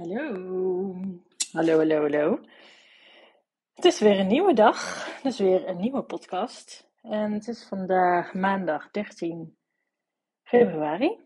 Hallo. 0.00 0.94
Hallo, 1.52 1.78
hallo, 1.78 2.00
hallo. 2.00 2.40
Het 3.74 3.84
is 3.84 4.00
weer 4.00 4.18
een 4.18 4.26
nieuwe 4.26 4.52
dag. 4.52 5.06
Het 5.16 5.24
is 5.24 5.38
weer 5.38 5.68
een 5.68 5.76
nieuwe 5.76 6.02
podcast. 6.02 6.90
En 7.02 7.32
het 7.32 7.48
is 7.48 7.66
vandaag 7.68 8.34
maandag 8.34 8.90
13 8.90 9.56
februari. 10.42 11.18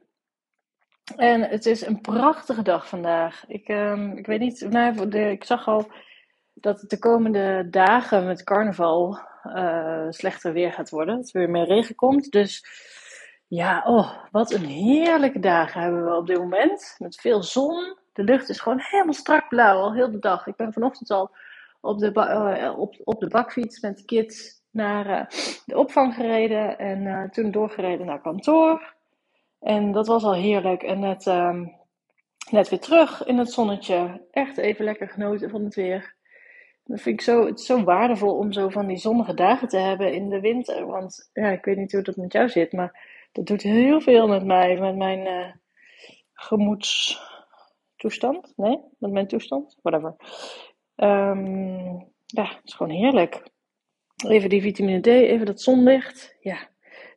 En 1.16 1.42
het 1.42 1.66
is 1.66 1.87
een 1.87 2.00
prachtige 2.00 2.62
dag 2.62 2.88
vandaag. 2.88 3.45
Ik, 3.48 3.68
ehm, 3.68 4.10
ik 4.10 4.27
weet 4.27 4.41
niet, 4.41 4.66
nou, 4.70 5.09
ik 5.18 5.45
zag 5.45 5.68
al 5.68 5.91
dat 6.54 6.80
het 6.80 6.91
de 6.91 6.98
komende 6.98 7.68
dagen 7.70 8.27
met 8.27 8.45
carnaval 8.45 9.18
uh, 9.45 10.06
slechter 10.09 10.52
weer 10.52 10.72
gaat 10.72 10.91
worden. 10.91 11.16
Dat 11.16 11.27
er 11.32 11.41
weer 11.41 11.50
meer 11.50 11.66
regen 11.66 11.95
komt. 11.95 12.30
Dus 12.30 12.66
ja, 13.46 13.82
oh, 13.86 14.25
wat 14.30 14.52
een 14.52 14.66
heerlijke 14.66 15.41
dagen 15.41 15.80
hebben 15.80 16.04
we 16.04 16.16
op 16.16 16.27
dit 16.27 16.38
moment. 16.38 16.95
Met 16.98 17.20
veel 17.20 17.43
zon. 17.43 18.02
De 18.14 18.24
lucht 18.24 18.48
is 18.48 18.60
gewoon 18.60 18.80
helemaal 18.80 19.14
strak 19.14 19.48
blauw 19.48 19.78
al 19.78 19.95
heel 19.95 20.10
de 20.10 20.18
dag. 20.18 20.46
Ik 20.46 20.56
ben 20.56 20.72
vanochtend 20.72 21.10
al 21.10 21.30
op 21.80 21.98
de, 21.98 22.12
uh, 22.14 22.78
op, 22.78 22.95
op 23.05 23.20
de 23.20 23.28
bakfiets 23.28 23.80
met 23.80 23.96
de 23.96 24.05
kids 24.05 24.62
naar 24.70 25.06
uh, 25.06 25.24
de 25.66 25.78
opvang 25.78 26.14
gereden. 26.14 26.78
En 26.78 27.02
uh, 27.02 27.22
toen 27.30 27.50
doorgereden 27.50 28.06
naar 28.06 28.20
kantoor. 28.20 28.95
En 29.60 29.92
dat 29.92 30.06
was 30.06 30.24
al 30.24 30.34
heerlijk. 30.34 30.82
En 30.82 31.00
net, 31.00 31.27
um, 31.27 31.72
net 32.50 32.69
weer 32.69 32.80
terug 32.80 33.24
in 33.24 33.38
het 33.38 33.52
zonnetje. 33.52 34.22
Echt 34.30 34.56
even 34.56 34.84
lekker 34.84 35.08
genoten 35.08 35.50
van 35.50 35.64
het 35.64 35.74
weer. 35.74 36.14
Dat 36.84 37.00
vind 37.00 37.20
ik 37.20 37.24
zo, 37.24 37.46
het 37.46 37.60
zo 37.60 37.84
waardevol 37.84 38.36
om 38.36 38.52
zo 38.52 38.69
van 38.69 38.86
die 38.86 38.96
zonnige 38.96 39.34
dagen 39.34 39.69
te 39.69 39.78
hebben 39.78 40.12
in 40.12 40.28
de 40.28 40.41
winter. 40.41 40.86
Want 40.86 41.30
ja, 41.33 41.48
ik 41.48 41.64
weet 41.64 41.77
niet 41.77 41.92
hoe 41.92 42.02
dat 42.02 42.16
met 42.16 42.33
jou 42.33 42.48
zit, 42.48 42.72
maar 42.72 43.00
dat 43.33 43.46
doet 43.46 43.62
heel 43.62 44.00
veel 44.00 44.28
met 44.28 44.44
mij, 44.44 44.78
met 44.78 44.96
mijn 44.96 45.27
uh, 45.27 45.52
gemoedstoestand. 48.10 48.52
Nee, 48.56 48.80
met 48.98 49.10
mijn 49.10 49.26
toestand, 49.26 49.76
whatever. 49.82 50.14
Um, 50.96 52.12
ja, 52.27 52.44
het 52.44 52.61
is 52.64 52.74
gewoon 52.74 52.92
heerlijk. 52.92 53.42
Even 54.27 54.48
die 54.48 54.62
vitamine 54.62 55.00
D, 55.00 55.06
even 55.06 55.46
dat 55.46 55.61
zonlicht. 55.61 56.36
Ja, 56.41 56.69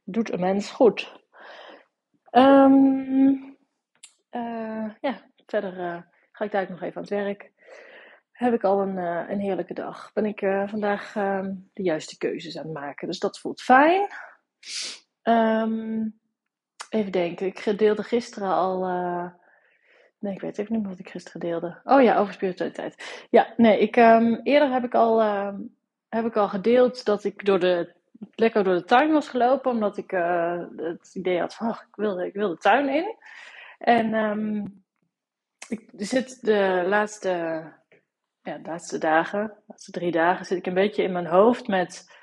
doet 0.04 0.32
een 0.32 0.40
mens 0.40 0.72
goed. 0.72 1.22
Um, 2.32 3.58
uh, 4.32 4.90
ja, 5.00 5.22
verder 5.46 5.78
uh, 5.78 6.02
ga 6.32 6.46
ik 6.46 6.52
daar 6.52 6.70
nog 6.70 6.82
even 6.82 6.96
aan 6.96 7.02
het 7.02 7.12
werk. 7.12 7.52
Heb 8.32 8.54
ik 8.54 8.64
al 8.64 8.82
een, 8.82 8.98
uh, 8.98 9.30
een 9.30 9.40
heerlijke 9.40 9.74
dag. 9.74 10.14
Ben 10.14 10.26
ik 10.26 10.40
vandaag 10.66 11.16
um, 11.16 11.70
de 11.74 11.84
juiste 11.84 12.18
keuzes 12.18 12.58
aan 12.58 12.64
het 12.64 12.74
maken. 12.74 13.08
Dus 13.08 13.20
dat 13.20 13.40
voelt 13.40 13.62
fijn. 13.62 14.08
Even 16.90 17.12
denken, 17.12 17.48
ik 17.48 17.78
deelde 17.78 18.04
gisteren 18.04 18.50
al. 18.50 18.86
Nee, 20.20 20.34
ik 20.34 20.42
weet 20.42 20.58
even 20.58 20.74
niet 20.74 20.82
meer 20.82 20.92
wat 20.92 21.00
ik 21.00 21.10
gisteren 21.10 21.40
deelde. 21.40 21.80
Oh 21.84 22.02
ja, 22.02 22.18
over 22.18 22.34
spiritualiteit. 22.34 23.26
Ja, 23.30 23.54
nee, 23.58 23.80
ik, 23.80 23.96
um, 23.96 24.40
eerder 24.44 24.72
heb 24.72 24.84
ik, 24.84 24.96
al, 24.96 25.22
uh, 25.22 25.54
heb 26.10 26.26
ik 26.26 26.36
al 26.36 26.48
gedeeld 26.48 27.06
dat 27.06 27.24
ik 27.24 27.46
door 27.46 27.60
de, 27.60 27.94
lekker 28.36 28.64
door 28.64 28.74
de 28.74 28.84
tuin 28.84 29.12
was 29.12 29.30
gelopen. 29.30 29.72
Omdat 29.72 29.98
ik 29.98 30.12
uh, 30.12 30.64
het 30.76 31.16
idee 31.16 31.40
had 31.40 31.56
van, 31.56 31.70
ik, 31.70 31.96
wil, 31.96 32.20
ik 32.20 32.34
wil 32.34 32.50
de 32.50 32.58
tuin 32.58 32.90
in. 32.90 33.16
En 33.78 34.14
um, 34.14 34.84
ik 35.68 35.90
zit 35.96 36.46
de 36.46 36.84
laatste, 36.88 37.30
ja, 38.42 38.60
laatste 38.64 38.98
dagen, 38.98 39.48
de 39.48 39.64
laatste 39.68 39.92
drie 39.92 40.12
dagen, 40.12 40.46
zit 40.46 40.58
ik 40.58 40.66
een 40.66 40.74
beetje 40.74 41.04
in 41.04 41.12
mijn 41.12 41.28
hoofd 41.28 41.68
met 41.68 42.16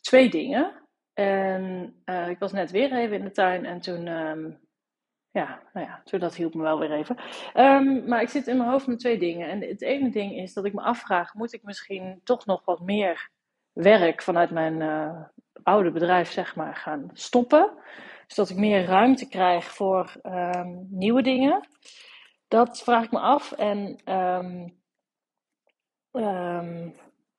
twee 0.00 0.30
dingen. 0.30 0.82
En 1.14 1.94
uh, 2.04 2.28
ik 2.28 2.38
was 2.38 2.52
net 2.52 2.70
weer 2.70 2.92
even 2.92 3.16
in 3.16 3.24
de 3.24 3.30
tuin 3.30 3.64
en 3.64 3.80
toen, 3.80 4.06
ja, 5.38 5.62
nou 5.72 5.86
ja, 5.86 6.18
dat 6.18 6.34
hielp 6.34 6.54
me 6.54 6.62
wel 6.62 6.78
weer 6.78 6.92
even. 6.92 7.16
Um, 7.54 8.08
maar 8.08 8.22
ik 8.22 8.28
zit 8.28 8.46
in 8.46 8.56
mijn 8.56 8.70
hoofd 8.70 8.86
met 8.86 8.98
twee 8.98 9.18
dingen. 9.18 9.48
En 9.48 9.60
het 9.60 9.82
ene 9.82 10.10
ding 10.10 10.36
is 10.36 10.52
dat 10.52 10.64
ik 10.64 10.74
me 10.74 10.80
afvraag, 10.80 11.34
moet 11.34 11.52
ik 11.52 11.62
misschien 11.62 12.20
toch 12.24 12.46
nog 12.46 12.64
wat 12.64 12.80
meer 12.80 13.30
werk 13.72 14.22
vanuit 14.22 14.50
mijn 14.50 14.80
uh, 14.80 15.24
oude 15.62 15.90
bedrijf, 15.90 16.30
zeg 16.30 16.56
maar, 16.56 16.76
gaan 16.76 17.10
stoppen? 17.12 17.72
Zodat 18.26 18.50
ik 18.50 18.56
meer 18.56 18.84
ruimte 18.84 19.28
krijg 19.28 19.64
voor 19.64 20.20
um, 20.22 20.86
nieuwe 20.90 21.22
dingen. 21.22 21.68
Dat 22.48 22.82
vraag 22.82 23.04
ik 23.04 23.10
me 23.10 23.18
af. 23.18 23.52
En 23.52 23.96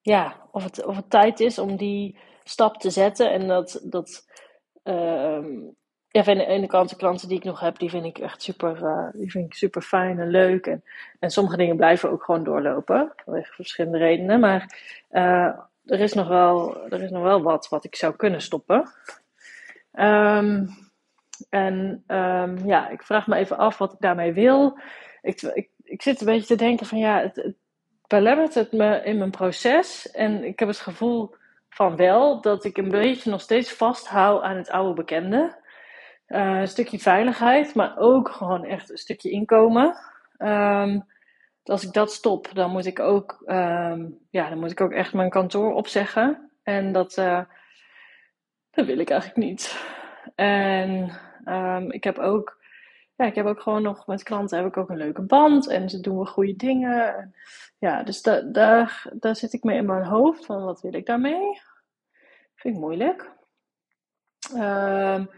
ja, 0.02 0.48
of 0.52 0.64
het, 0.64 0.86
of 0.86 0.96
het 0.96 1.10
tijd 1.10 1.40
is 1.40 1.60
om 1.60 1.76
die 1.76 2.18
stap 2.44 2.78
te 2.78 2.90
zetten. 2.90 3.32
En 3.32 3.48
dat, 3.48 3.82
dat 3.84 4.28
ja, 6.12 6.26
aan 6.26 6.38
de 6.38 6.46
ene 6.46 6.68
kant 6.68 6.90
de 6.90 6.96
klanten 6.96 7.28
die 7.28 7.38
ik 7.38 7.44
nog 7.44 7.60
heb, 7.60 7.80
die 7.80 7.90
vind 7.90 8.06
ik 8.06 8.18
echt 8.18 8.42
super, 8.42 8.82
uh, 8.82 9.08
die 9.14 9.32
vind 9.32 9.46
ik 9.46 9.54
super 9.54 9.82
fijn 9.82 10.20
en 10.20 10.30
leuk. 10.30 10.66
En, 10.66 10.84
en 11.20 11.30
sommige 11.30 11.58
dingen 11.58 11.76
blijven 11.76 12.12
ook 12.12 12.24
gewoon 12.24 12.44
doorlopen, 12.44 13.14
vanwege 13.26 13.54
verschillende 13.54 13.98
redenen. 13.98 14.40
Maar 14.40 14.78
uh, 15.12 15.54
er, 15.86 16.00
is 16.00 16.14
nog 16.14 16.28
wel, 16.28 16.88
er 16.90 17.02
is 17.02 17.10
nog 17.10 17.24
wel 17.24 17.42
wat 17.42 17.70
wat 17.70 17.84
ik 17.84 17.96
zou 17.96 18.16
kunnen 18.16 18.42
stoppen. 18.42 18.90
Um, 19.94 20.70
en 21.50 22.04
um, 22.08 22.58
ja, 22.66 22.90
ik 22.90 23.04
vraag 23.04 23.28
me 23.28 23.36
even 23.36 23.58
af 23.58 23.78
wat 23.78 23.94
ik 23.94 24.00
daarmee 24.00 24.34
wil. 24.34 24.80
Ik, 25.22 25.42
ik, 25.42 25.70
ik 25.84 26.02
zit 26.02 26.20
een 26.20 26.26
beetje 26.26 26.48
te 26.48 26.56
denken 26.56 26.86
van 26.86 26.98
ja, 26.98 27.22
het, 27.22 27.36
het 27.36 27.56
belemmert 28.08 28.54
het 28.54 28.72
me 28.72 29.04
in 29.04 29.18
mijn 29.18 29.32
proces. 29.32 30.12
En 30.12 30.44
ik 30.44 30.60
heb 30.60 30.68
het 30.68 30.80
gevoel 30.80 31.36
van 31.70 31.96
wel 31.96 32.42
dat 32.42 32.64
ik 32.64 32.78
een 32.78 32.90
beetje 32.90 33.30
nog 33.30 33.42
steeds 33.42 33.74
vasthoud 33.74 34.42
aan 34.42 34.58
het 34.58 34.70
oude 34.70 34.94
bekende. 34.94 35.58
Uh, 36.30 36.60
een 36.60 36.68
stukje 36.68 37.00
veiligheid, 37.00 37.76
maar 37.76 37.98
ook 37.98 38.30
gewoon 38.30 38.66
echt 38.66 38.90
een 38.90 38.98
stukje 38.98 39.30
inkomen. 39.30 39.96
Um, 40.38 41.06
als 41.64 41.84
ik 41.84 41.94
dat 41.94 42.12
stop, 42.12 42.50
dan 42.54 42.72
moet 42.72 42.86
ik 42.86 43.00
ook, 43.00 43.44
um, 43.46 44.20
ja, 44.30 44.50
dan 44.50 44.60
moet 44.60 44.72
ik 44.72 44.82
ook 44.82 44.92
echt 44.92 45.14
mijn 45.14 45.30
kantoor 45.30 45.74
opzeggen. 45.74 46.52
En 46.64 46.92
dat, 46.92 47.18
uh, 47.18 47.42
dat 48.72 48.86
wil 48.86 49.00
ik 49.00 49.10
eigenlijk 49.10 49.40
niet. 49.40 49.86
En 50.36 51.12
um, 51.46 51.92
ik 51.92 52.04
heb 52.04 52.18
ook 52.18 52.60
ja, 53.20 53.26
ik 53.26 53.36
heb 53.36 53.46
ook 53.46 53.62
gewoon 53.62 53.82
nog 53.82 54.08
met 54.08 54.24
klanten 54.24 54.58
heb 54.58 54.68
ik 54.68 54.78
ook 54.78 54.90
een 54.90 54.98
leuke 54.98 55.22
band 55.22 55.68
en 55.68 55.90
ze 55.90 56.00
doen 56.00 56.20
we 56.20 56.26
goede 56.26 56.56
dingen. 56.56 57.34
Ja, 57.78 58.04
dus 58.04 58.22
da, 58.22 58.42
daar, 58.42 59.06
daar 59.14 59.36
zit 59.36 59.54
ik 59.54 59.64
mee 59.64 59.78
in 59.78 59.86
mijn 59.86 60.06
hoofd 60.06 60.46
van 60.46 60.64
wat 60.64 60.82
wil 60.82 60.94
ik 60.94 61.06
daarmee? 61.06 61.62
Vind 62.56 62.76
ik 62.76 62.82
moeilijk. 62.82 63.32
Um, 64.56 65.30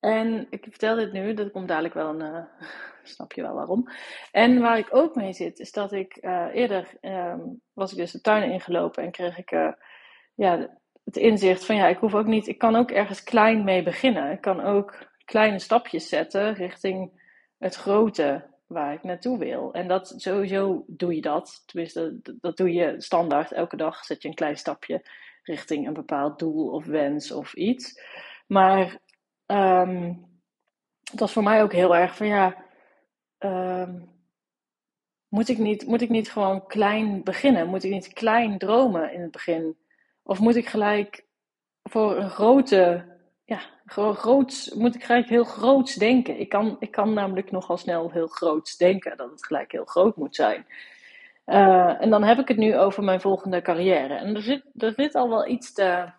en 0.00 0.46
ik 0.50 0.66
vertel 0.68 0.96
dit 0.96 1.12
nu, 1.12 1.34
dat 1.34 1.50
komt 1.50 1.68
dadelijk 1.68 1.94
wel 1.94 2.08
een, 2.08 2.34
uh, 2.34 2.44
snap 3.02 3.32
je 3.32 3.42
wel 3.42 3.54
waarom. 3.54 3.88
En 4.32 4.60
waar 4.60 4.78
ik 4.78 4.94
ook 4.94 5.14
mee 5.14 5.32
zit, 5.32 5.58
is 5.58 5.72
dat 5.72 5.92
ik 5.92 6.18
uh, 6.20 6.46
eerder 6.52 6.88
um, 7.00 7.60
was 7.72 7.92
ik 7.92 7.98
dus 7.98 8.12
de 8.12 8.20
tuin 8.20 8.52
ingelopen 8.52 9.02
en 9.02 9.10
kreeg 9.10 9.38
ik 9.38 9.50
uh, 9.50 9.72
ja, 10.34 10.78
het 11.04 11.16
inzicht 11.16 11.64
van 11.64 11.76
ja, 11.76 11.86
ik 11.86 11.98
hoef 11.98 12.14
ook 12.14 12.26
niet, 12.26 12.46
ik 12.46 12.58
kan 12.58 12.76
ook 12.76 12.90
ergens 12.90 13.22
klein 13.22 13.64
mee 13.64 13.82
beginnen. 13.82 14.30
Ik 14.30 14.40
kan 14.40 14.60
ook 14.60 15.08
kleine 15.24 15.58
stapjes 15.58 16.08
zetten 16.08 16.54
richting 16.54 17.22
het 17.58 17.74
grote 17.74 18.48
waar 18.66 18.92
ik 18.92 19.02
naartoe 19.02 19.38
wil. 19.38 19.72
En 19.72 19.88
dat 19.88 20.14
sowieso 20.16 20.84
doe 20.86 21.14
je 21.14 21.20
dat. 21.20 21.62
Tenminste, 21.66 22.18
dat 22.40 22.56
doe 22.56 22.72
je 22.72 22.94
standaard. 22.98 23.52
Elke 23.52 23.76
dag 23.76 24.04
zet 24.04 24.22
je 24.22 24.28
een 24.28 24.34
klein 24.34 24.56
stapje 24.56 25.02
richting 25.42 25.86
een 25.86 25.92
bepaald 25.92 26.38
doel 26.38 26.70
of 26.70 26.84
wens 26.84 27.32
of 27.32 27.54
iets. 27.54 28.00
Maar 28.46 28.98
um, 29.50 30.28
dat 31.10 31.20
was 31.20 31.32
voor 31.32 31.42
mij 31.42 31.62
ook 31.62 31.72
heel 31.72 31.96
erg 31.96 32.16
van 32.16 32.26
ja. 32.26 32.56
Um, 33.38 34.08
moet, 35.28 35.48
ik 35.48 35.58
niet, 35.58 35.86
moet 35.86 36.00
ik 36.00 36.08
niet 36.08 36.32
gewoon 36.32 36.66
klein 36.66 37.22
beginnen? 37.24 37.66
Moet 37.66 37.84
ik 37.84 37.90
niet 37.90 38.12
klein 38.12 38.58
dromen 38.58 39.12
in 39.12 39.20
het 39.20 39.30
begin? 39.30 39.76
Of 40.22 40.38
moet 40.38 40.56
ik 40.56 40.68
gelijk 40.68 41.24
voor 41.82 42.16
een 42.16 42.30
grote 42.30 43.04
ja, 43.44 43.60
groots, 43.86 44.74
moet 44.74 44.94
ik 44.94 45.04
gelijk 45.04 45.28
heel 45.28 45.44
groots 45.44 45.94
denken. 45.94 46.40
Ik 46.40 46.48
kan, 46.48 46.76
ik 46.78 46.90
kan 46.90 47.12
namelijk 47.12 47.50
nogal 47.50 47.76
snel 47.76 48.10
heel 48.10 48.26
groots 48.26 48.76
denken, 48.76 49.16
dat 49.16 49.30
het 49.30 49.46
gelijk 49.46 49.72
heel 49.72 49.84
groot 49.84 50.16
moet 50.16 50.34
zijn. 50.34 50.66
Uh, 51.46 52.02
en 52.02 52.10
dan 52.10 52.22
heb 52.22 52.38
ik 52.38 52.48
het 52.48 52.56
nu 52.56 52.78
over 52.78 53.02
mijn 53.02 53.20
volgende 53.20 53.62
carrière. 53.62 54.14
En 54.14 54.34
er 54.34 54.42
zit, 54.42 54.62
er 54.76 54.92
zit 54.96 55.14
al 55.14 55.28
wel 55.28 55.46
iets 55.46 55.72
te. 55.72 56.18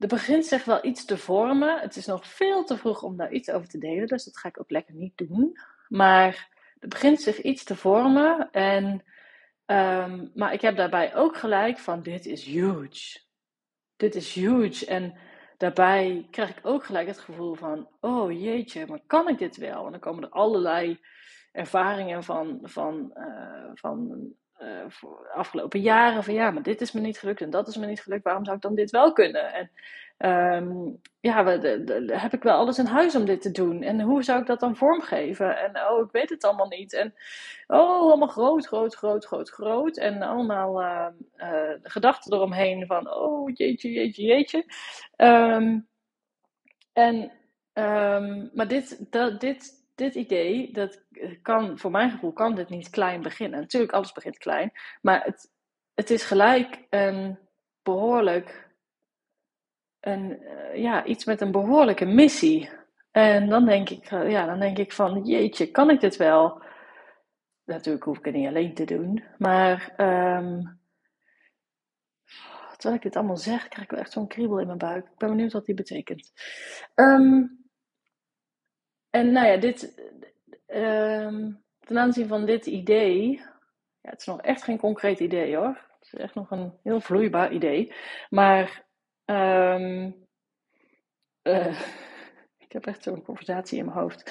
Er 0.00 0.08
begint 0.08 0.46
zich 0.46 0.64
wel 0.64 0.84
iets 0.84 1.04
te 1.04 1.18
vormen. 1.18 1.80
Het 1.80 1.96
is 1.96 2.06
nog 2.06 2.26
veel 2.26 2.64
te 2.64 2.76
vroeg 2.76 3.02
om 3.02 3.16
daar 3.16 3.32
iets 3.32 3.50
over 3.50 3.68
te 3.68 3.78
delen, 3.78 4.06
dus 4.06 4.24
dat 4.24 4.38
ga 4.38 4.48
ik 4.48 4.60
ook 4.60 4.70
lekker 4.70 4.94
niet 4.94 5.16
doen. 5.16 5.58
Maar 5.88 6.48
er 6.78 6.88
begint 6.88 7.20
zich 7.20 7.42
iets 7.42 7.64
te 7.64 7.76
vormen. 7.76 8.50
En, 8.50 8.84
um, 9.66 10.30
maar 10.34 10.52
ik 10.52 10.60
heb 10.60 10.76
daarbij 10.76 11.14
ook 11.14 11.36
gelijk 11.36 11.78
van: 11.78 12.02
dit 12.02 12.26
is 12.26 12.44
huge. 12.44 13.20
Dit 13.96 14.14
is 14.14 14.32
huge. 14.32 14.86
En 14.86 15.18
daarbij 15.56 16.26
krijg 16.30 16.50
ik 16.50 16.66
ook 16.66 16.84
gelijk 16.84 17.06
het 17.06 17.18
gevoel 17.18 17.54
van: 17.54 17.88
oh 18.00 18.32
jeetje, 18.32 18.86
maar 18.86 19.00
kan 19.06 19.28
ik 19.28 19.38
dit 19.38 19.56
wel? 19.56 19.84
En 19.84 19.90
dan 19.90 20.00
komen 20.00 20.22
er 20.22 20.30
allerlei 20.30 21.00
ervaringen 21.52 22.24
van, 22.24 22.58
van, 22.62 23.10
uh, 23.14 23.70
van 23.74 24.30
voor 24.88 25.30
afgelopen 25.34 25.80
jaren 25.80 26.24
van 26.24 26.34
ja, 26.34 26.50
maar 26.50 26.62
dit 26.62 26.80
is 26.80 26.92
me 26.92 27.00
niet 27.00 27.18
gelukt 27.18 27.40
en 27.40 27.50
dat 27.50 27.68
is 27.68 27.76
me 27.76 27.86
niet 27.86 28.02
gelukt. 28.02 28.24
Waarom 28.24 28.44
zou 28.44 28.56
ik 28.56 28.62
dan 28.62 28.74
dit 28.74 28.90
wel 28.90 29.12
kunnen? 29.12 29.52
En 29.52 29.70
um, 30.62 31.00
ja, 31.20 31.44
heb 32.06 32.32
ik 32.32 32.42
wel 32.42 32.56
alles 32.56 32.78
in 32.78 32.86
huis 32.86 33.14
om 33.16 33.24
dit 33.24 33.42
te 33.42 33.50
doen? 33.50 33.82
En 33.82 34.00
hoe 34.00 34.22
zou 34.22 34.40
ik 34.40 34.46
dat 34.46 34.60
dan 34.60 34.76
vormgeven? 34.76 35.58
En 35.58 35.88
oh, 35.90 36.04
ik 36.04 36.10
weet 36.12 36.30
het 36.30 36.44
allemaal 36.44 36.68
niet. 36.68 36.92
En 36.92 37.14
oh, 37.66 38.00
allemaal 38.00 38.28
groot, 38.28 38.66
groot, 38.66 38.94
groot, 38.94 39.24
groot, 39.24 39.50
groot. 39.50 39.96
En 39.96 40.22
allemaal 40.22 40.82
uh, 40.82 41.06
uh, 41.36 41.74
gedachten 41.82 42.32
eromheen 42.32 42.86
van 42.86 43.14
oh, 43.14 43.50
jeetje, 43.54 43.90
jeetje, 43.90 44.22
jeetje. 44.22 44.64
Um, 45.16 45.88
en, 46.92 47.32
maar 48.54 48.68
dit, 48.68 49.12
dat, 49.12 49.40
dit, 49.40 49.79
dit 50.00 50.14
idee, 50.14 50.72
dat 50.72 51.04
kan, 51.42 51.78
voor 51.78 51.90
mijn 51.90 52.10
gevoel, 52.10 52.32
kan 52.32 52.54
dit 52.54 52.68
niet 52.68 52.90
klein 52.90 53.22
beginnen. 53.22 53.60
Natuurlijk, 53.60 53.92
alles 53.92 54.12
begint 54.12 54.38
klein. 54.38 54.72
Maar 55.02 55.24
het, 55.24 55.50
het 55.94 56.10
is 56.10 56.24
gelijk 56.24 56.86
een 56.90 57.38
behoorlijk 57.82 58.68
een, 60.00 60.42
uh, 60.42 60.82
ja, 60.82 61.04
iets 61.04 61.24
met 61.24 61.40
een 61.40 61.52
behoorlijke 61.52 62.04
missie. 62.04 62.70
En 63.10 63.48
dan 63.48 63.64
denk 63.64 63.90
ik, 63.90 64.10
uh, 64.10 64.30
ja, 64.30 64.46
dan 64.46 64.60
denk 64.60 64.78
ik 64.78 64.92
van, 64.92 65.24
jeetje, 65.24 65.70
kan 65.70 65.90
ik 65.90 66.00
dit 66.00 66.16
wel? 66.16 66.62
Natuurlijk 67.64 68.04
hoef 68.04 68.18
ik 68.18 68.24
het 68.24 68.34
niet 68.34 68.48
alleen 68.48 68.74
te 68.74 68.84
doen, 68.84 69.24
maar 69.38 69.94
um, 69.96 70.80
terwijl 72.72 72.94
ik 72.94 73.02
dit 73.02 73.16
allemaal 73.16 73.36
zeg, 73.36 73.68
krijg 73.68 73.84
ik 73.84 73.90
wel 73.90 74.00
echt 74.00 74.12
zo'n 74.12 74.26
kriebel 74.26 74.58
in 74.58 74.66
mijn 74.66 74.78
buik. 74.78 75.04
Ik 75.04 75.18
ben 75.18 75.28
benieuwd 75.28 75.52
wat 75.52 75.66
die 75.66 75.74
betekent. 75.74 76.32
Um, 76.94 77.59
en 79.10 79.32
nou 79.32 79.46
ja, 79.46 79.56
dit, 79.56 80.02
um, 80.66 81.62
ten 81.80 81.98
aanzien 81.98 82.28
van 82.28 82.46
dit 82.46 82.66
idee, 82.66 83.30
ja, 84.00 84.10
het 84.10 84.20
is 84.20 84.26
nog 84.26 84.40
echt 84.40 84.62
geen 84.62 84.78
concreet 84.78 85.20
idee 85.20 85.56
hoor. 85.56 85.88
Het 85.98 86.12
is 86.12 86.14
echt 86.14 86.34
nog 86.34 86.50
een 86.50 86.72
heel 86.82 87.00
vloeibaar 87.00 87.52
idee. 87.52 87.92
Maar 88.28 88.88
Um, 89.30 90.14
uh, 91.42 91.80
ik 92.66 92.72
heb 92.72 92.86
echt 92.86 93.02
zo'n 93.02 93.22
conversatie 93.22 93.78
in 93.78 93.84
mijn 93.84 93.96
hoofd. 93.96 94.30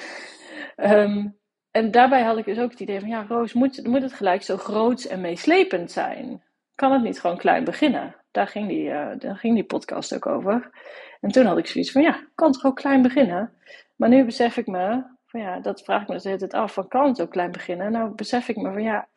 Um, 0.78 1.38
en 1.72 1.92
daarbij 1.92 2.24
had 2.24 2.38
ik 2.38 2.46
dus 2.46 2.60
ook 2.60 2.72
het 2.72 2.80
idee 2.80 3.00
van, 3.00 3.10
ja, 3.10 3.26
Roos, 3.28 3.54
moet, 3.54 3.88
moet 3.88 4.02
het 4.02 4.14
gelijk 4.14 4.44
zo 4.44 4.58
groot 4.58 5.04
en 5.04 5.22
meeslepend 5.22 5.92
zijn? 5.92 6.44
Kan 6.76 6.92
het 6.92 7.04
niet 7.04 7.20
gewoon 7.20 7.38
klein 7.38 7.64
beginnen? 7.64 8.16
Daar 8.32 8.48
ging, 8.48 8.68
die, 8.68 8.90
uh, 8.90 9.12
daar 9.18 9.36
ging 9.36 9.56
die 9.56 9.64
podcast 9.64 10.16
ook 10.16 10.26
over. 10.26 10.70
En 11.20 11.30
toen 11.30 11.46
had 11.46 11.58
ik 11.58 11.68
zoiets 11.68 11.92
van, 11.92 12.02
ja, 12.02 12.28
kan 12.36 12.48
het 12.48 12.60
gewoon 12.60 12.76
klein 12.76 13.02
beginnen? 13.02 13.54
Maar 14.00 14.10
nu 14.10 14.26
besef 14.26 14.58
ik 14.58 14.68
me, 14.68 15.04
van 15.26 15.40
ja, 15.40 15.60
dat 15.60 15.82
vraag 15.82 16.02
ik 16.02 16.08
me 16.08 16.14
dus 16.20 16.40
de 16.40 16.58
af, 16.58 16.74
van 16.74 16.88
kan 16.88 17.08
het 17.08 17.22
ook 17.22 17.32
klein 17.32 17.52
beginnen? 17.52 17.92
Nou 17.92 18.16
besef 18.16 18.48
ik 18.48 18.56
me 18.56 18.72
van, 18.72 18.84
ja, 18.84 19.08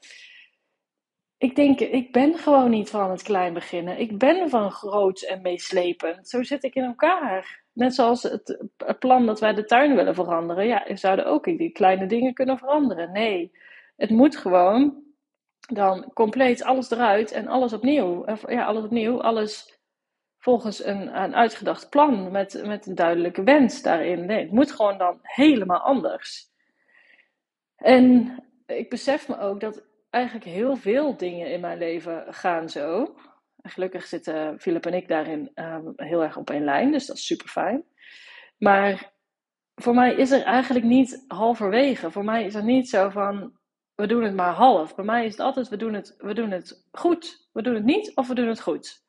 ik 1.39 1.57
denk, 1.57 1.81
ik 1.81 2.13
ben 2.13 2.39
gewoon 2.39 2.71
niet 2.71 2.91
van 2.91 3.11
het 3.11 3.23
klein 3.23 3.53
beginnen. 3.55 3.99
Ik 3.99 4.19
ben 4.19 4.51
van 4.51 4.71
groot 4.71 5.21
en 5.21 5.43
meeslepend. 5.43 6.29
Zo 6.29 6.43
zit 6.43 6.65
ik 6.65 6.75
in 6.75 6.85
elkaar. 6.85 7.65
Net 7.73 7.95
zoals 7.95 8.23
het, 8.23 8.67
het 8.77 8.99
plan 8.99 9.27
dat 9.27 9.41
wij 9.41 9.55
de 9.55 9.65
tuin 9.65 9.95
willen 9.95 10.15
veranderen. 10.15 10.67
Ja, 10.67 10.85
we 10.87 10.97
zouden 10.97 11.27
ook 11.27 11.45
die 11.45 11.73
kleine 11.73 12.07
dingen 12.07 12.35
kunnen 12.35 12.59
veranderen. 12.59 13.13
Nee, 13.13 13.53
het 13.97 14.11
moet 14.11 14.37
gewoon 14.37 15.03
dan 15.73 16.11
compleet 16.15 16.63
alles 16.63 16.91
eruit 16.91 17.33
en 17.33 17.49
alles 17.49 17.73
opnieuw. 17.73 18.25
Ja, 18.47 18.65
alles 18.65 18.85
opnieuw, 18.85 19.23
alles 19.23 19.82
volgens 20.43 20.85
een, 20.85 21.23
een 21.23 21.35
uitgedacht 21.35 21.91
plan 21.91 22.31
met, 22.31 22.63
met 22.67 22.87
een 22.87 22.95
duidelijke 22.95 23.43
wens 23.43 23.83
daarin. 23.83 24.27
Nee, 24.27 24.41
het 24.43 24.53
moet 24.53 24.73
gewoon 24.73 24.99
dan 24.99 25.19
helemaal 25.23 25.81
anders. 25.81 26.51
En 27.77 28.37
ik 28.67 28.91
besef 28.91 29.29
me 29.29 29.39
ook 29.39 29.61
dat 29.61 29.85
eigenlijk 30.11 30.45
heel 30.45 30.77
veel 30.77 31.17
dingen 31.17 31.51
in 31.51 31.61
mijn 31.61 31.79
leven 31.79 32.35
gaan 32.35 32.69
zo. 32.69 33.15
Gelukkig 33.63 34.07
zitten 34.07 34.61
Philip 34.61 34.87
en 34.87 34.95
ik 34.95 35.09
daarin 35.09 35.51
um, 35.55 35.93
heel 35.97 36.23
erg 36.23 36.37
op 36.37 36.51
één 36.51 36.65
lijn, 36.65 36.93
dus 36.93 37.07
dat 37.07 37.17
is 37.17 37.27
super 37.27 37.49
fijn. 37.49 37.85
Maar 38.59 39.13
voor 39.75 39.95
mij 39.95 40.15
is 40.15 40.31
er 40.31 40.43
eigenlijk 40.43 40.85
niet 40.85 41.25
halverwege. 41.29 42.11
Voor 42.11 42.25
mij 42.25 42.45
is 42.45 42.55
er 42.55 42.65
niet 42.65 42.89
zo 42.89 43.09
van 43.09 43.53
we 43.95 44.07
doen 44.07 44.23
het 44.23 44.35
maar 44.35 44.55
half. 44.55 44.95
Bij 44.95 45.05
mij 45.05 45.25
is 45.25 45.31
het 45.31 45.41
altijd 45.41 45.69
we 45.69 45.77
doen 45.77 45.95
het, 45.95 46.15
we 46.19 46.35
doen 46.35 46.51
het 46.51 46.89
goed, 46.93 47.49
we 47.53 47.63
doen 47.63 47.75
het 47.75 47.85
niet 47.85 48.17
of 48.17 48.29
we 48.29 48.35
doen 48.35 48.49
het 48.49 48.61
goed. 48.61 49.03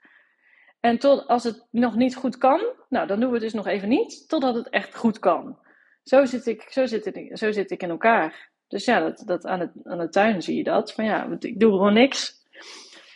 En 0.83 0.99
tot 0.99 1.27
als 1.27 1.43
het 1.43 1.65
nog 1.71 1.95
niet 1.95 2.15
goed 2.15 2.37
kan, 2.37 2.61
nou 2.89 3.07
dan 3.07 3.19
doen 3.19 3.27
we 3.27 3.35
het 3.35 3.43
dus 3.43 3.53
nog 3.53 3.67
even 3.67 3.89
niet, 3.89 4.29
totdat 4.29 4.55
het 4.55 4.69
echt 4.69 4.95
goed 4.95 5.19
kan. 5.19 5.59
Zo 6.03 6.25
zit 6.25 6.45
ik, 6.45 6.61
zo 6.61 6.85
zit 6.85 7.05
ik, 7.05 7.37
zo 7.37 7.51
zit 7.51 7.71
ik 7.71 7.81
in 7.81 7.89
elkaar. 7.89 8.51
Dus 8.67 8.85
ja, 8.85 8.99
dat, 8.99 9.23
dat 9.25 9.45
aan, 9.45 9.59
het, 9.59 9.71
aan 9.83 9.97
de 9.97 10.09
tuin 10.09 10.41
zie 10.41 10.57
je 10.57 10.63
dat. 10.63 10.93
Van 10.93 11.05
ja, 11.05 11.37
ik 11.39 11.59
doe 11.59 11.71
gewoon 11.71 11.93
niks. 11.93 12.45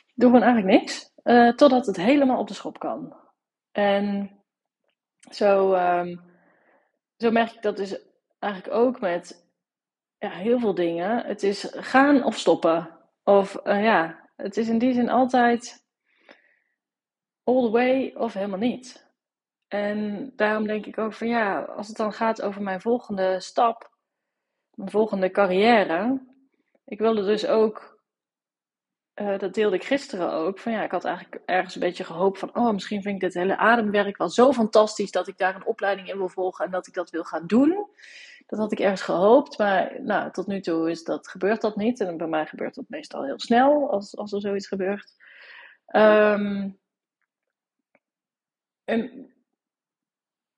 Ik 0.06 0.14
doe 0.16 0.30
gewoon 0.30 0.46
eigenlijk 0.46 0.80
niks. 0.80 1.12
Uh, 1.24 1.54
totdat 1.54 1.86
het 1.86 1.96
helemaal 1.96 2.40
op 2.40 2.48
de 2.48 2.54
schop 2.54 2.80
kan. 2.80 3.16
En 3.72 4.32
zo, 5.32 5.74
um, 5.74 6.22
zo 7.18 7.32
merk 7.32 7.52
ik 7.52 7.62
dat 7.62 7.78
dus 7.78 8.00
eigenlijk 8.40 8.74
ook 8.74 9.00
met 9.00 9.48
ja, 10.18 10.30
heel 10.30 10.60
veel 10.60 10.76
dingen. 10.76 11.26
Het 11.26 11.44
is 11.44 11.68
gaan 11.72 12.24
of 12.24 12.38
stoppen. 12.38 12.90
Of 13.24 13.60
uh, 13.64 13.84
ja, 13.84 14.30
het 14.36 14.58
is 14.58 14.70
in 14.70 14.78
die 14.78 14.94
zin 14.94 15.10
altijd 15.10 15.86
all 17.48 17.62
the 17.62 17.70
way 17.70 18.14
of 18.16 18.34
helemaal 18.34 18.60
niet. 18.60 19.06
En 19.68 20.32
daarom 20.36 20.68
denk 20.68 20.86
ik 20.86 20.98
ook 20.98 21.14
van 21.14 21.28
ja, 21.28 21.62
als 21.62 21.88
het 21.88 21.98
dan 21.98 22.14
gaat 22.14 22.42
over 22.42 22.62
mijn 22.62 22.82
volgende 22.82 23.40
stap, 23.40 23.92
mijn 24.74 24.90
volgende 24.90 25.32
carrière. 25.32 26.22
Ik 26.86 27.00
wilde 27.00 27.26
dus 27.26 27.48
ook, 27.48 28.00
uh, 29.16 29.40
dat 29.40 29.54
deelde 29.54 29.76
ik 29.76 29.84
gisteren 29.84 30.32
ook, 30.32 30.60
van 30.60 30.72
ja, 30.72 30.84
ik 30.84 30.92
had 30.92 31.06
eigenlijk 31.06 31.42
ergens 31.46 31.76
een 31.76 31.82
beetje 31.82 32.04
gehoopt 32.04 32.40
van, 32.40 32.56
oh, 32.56 32.72
misschien 32.72 33.02
vind 33.02 33.16
ik 33.16 33.22
dit 33.22 33.34
hele 33.34 33.58
ademwerk 33.58 34.18
wel 34.18 34.30
zo 34.30 34.54
fantastisch 34.54 35.12
dat 35.12 35.28
ik 35.28 35.38
daar 35.38 35.56
een 35.56 35.66
opleiding 35.66 36.10
in 36.10 36.18
wil 36.18 36.30
volgen 36.30 36.66
en 36.66 36.72
dat 36.72 36.88
ik 36.88 36.94
dat 36.94 37.10
wil 37.10 37.24
gaan 37.24 37.48
doen. 37.48 37.88
Dat 38.46 38.60
had 38.60 38.72
ik 38.72 38.80
ergens 38.80 39.02
gehoopt, 39.02 39.58
maar 39.58 40.02
nou, 40.02 40.32
tot 40.32 40.48
nu 40.48 40.62
toe 40.62 40.90
is 40.90 41.04
dat, 41.04 41.28
gebeurt 41.28 41.62
dat 41.62 41.76
niet. 41.76 42.00
En 42.00 42.18
bij 42.18 42.28
mij 42.28 42.46
gebeurt 42.46 42.76
dat 42.76 42.86
meestal 42.88 43.26
heel 43.26 43.40
snel 43.40 43.92
als, 43.92 44.18
als 44.18 44.34
er 44.34 44.42
zoiets 44.42 44.68
gebeurt. 44.68 45.14
Um, 45.92 46.80
en 48.88 49.32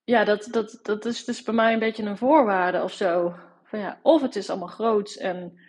ja, 0.04 0.24
dat, 0.24 0.48
dat, 0.52 0.80
dat 0.82 1.06
is 1.06 1.26
dus 1.26 1.44
bij 1.44 1.54
mij 1.54 1.74
een 1.74 1.80
beetje 1.80 2.04
een 2.04 2.18
voorwaarde 2.18 2.84
of 2.84 2.94
zo. 2.94 3.36
Van 3.64 3.80
ja, 3.80 4.00
of 4.02 4.22
het 4.22 4.36
is 4.36 4.50
allemaal 4.50 4.68
groots 4.68 5.18
en 5.18 5.60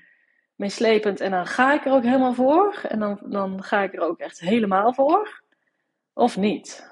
meeslepend 0.54 1.20
en 1.20 1.30
dan 1.30 1.46
ga 1.46 1.72
ik 1.72 1.86
er 1.86 1.92
ook 1.92 2.02
helemaal 2.02 2.34
voor. 2.34 2.80
En 2.88 2.98
dan, 2.98 3.20
dan 3.24 3.62
ga 3.62 3.82
ik 3.82 3.94
er 3.94 4.00
ook 4.00 4.18
echt 4.18 4.40
helemaal 4.40 4.94
voor. 4.94 5.42
Of 6.12 6.36
niet. 6.36 6.88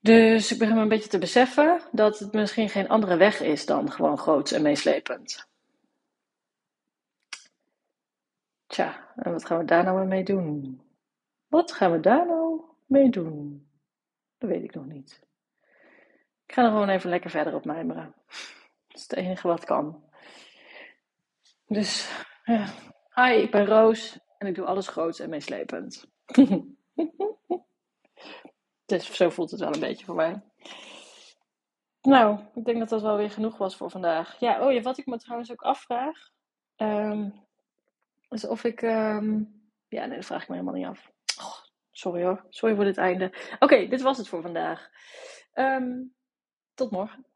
Dus 0.00 0.52
ik 0.52 0.58
begin 0.58 0.74
me 0.74 0.82
een 0.82 0.88
beetje 0.88 1.08
te 1.08 1.18
beseffen 1.18 1.80
dat 1.92 2.18
het 2.18 2.32
misschien 2.32 2.68
geen 2.68 2.88
andere 2.88 3.16
weg 3.16 3.40
is 3.40 3.66
dan 3.66 3.90
gewoon 3.92 4.18
groots 4.18 4.52
en 4.52 4.62
meeslepend. 4.62 5.48
Tja, 8.66 9.12
en 9.16 9.32
wat 9.32 9.44
gaan 9.44 9.58
we 9.58 9.64
daar 9.64 9.84
nou 9.84 10.06
mee 10.06 10.24
doen? 10.24 10.80
Wat 11.48 11.72
gaan 11.72 11.92
we 11.92 12.00
daar 12.00 12.26
nou 12.26 12.43
mee 12.86 13.10
doen? 13.10 13.68
Dat 14.38 14.50
weet 14.50 14.62
ik 14.62 14.74
nog 14.74 14.86
niet. 14.86 15.20
Ik 16.46 16.54
ga 16.54 16.62
er 16.62 16.70
gewoon 16.70 16.88
even 16.88 17.10
lekker 17.10 17.30
verder 17.30 17.54
op 17.54 17.64
mijmeren. 17.64 18.14
Dat 18.88 18.96
is 18.96 19.02
het 19.02 19.12
enige 19.12 19.48
wat 19.48 19.64
kan. 19.64 20.04
Dus, 21.66 22.24
ja. 22.44 22.66
Hi, 23.14 23.32
ik 23.32 23.50
ben 23.50 23.66
Roos 23.66 24.18
en 24.38 24.46
ik 24.46 24.54
doe 24.54 24.66
alles 24.66 24.88
groots 24.88 25.20
en 25.20 25.30
meeslepend. 25.30 26.06
dus 28.86 29.14
zo 29.14 29.30
voelt 29.30 29.50
het 29.50 29.60
wel 29.60 29.74
een 29.74 29.80
beetje 29.80 30.04
voor 30.04 30.14
mij. 30.14 30.42
Nou, 32.00 32.38
ik 32.54 32.64
denk 32.64 32.78
dat 32.78 32.88
dat 32.88 33.02
wel 33.02 33.16
weer 33.16 33.30
genoeg 33.30 33.56
was 33.56 33.76
voor 33.76 33.90
vandaag. 33.90 34.40
Ja, 34.40 34.66
oh 34.66 34.72
ja, 34.72 34.80
wat 34.80 34.98
ik 34.98 35.06
me 35.06 35.18
trouwens 35.18 35.52
ook 35.52 35.62
afvraag. 35.62 36.30
Um, 36.76 37.46
is 38.28 38.46
of 38.46 38.64
ik. 38.64 38.82
Um, 38.82 39.62
ja, 39.88 40.06
nee, 40.06 40.16
dat 40.16 40.26
vraag 40.26 40.42
ik 40.42 40.48
me 40.48 40.54
helemaal 40.54 40.74
niet 40.74 40.86
af. 40.86 41.12
Sorry 41.94 42.22
hoor. 42.22 42.44
Sorry 42.48 42.74
voor 42.74 42.84
dit 42.84 42.96
einde. 42.96 43.32
Oké, 43.58 43.86
dit 43.86 44.00
was 44.02 44.18
het 44.18 44.28
voor 44.28 44.42
vandaag. 44.42 44.90
Um, 45.54 46.14
tot 46.74 46.90
morgen. 46.90 47.26